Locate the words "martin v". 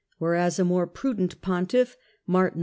2.25-2.59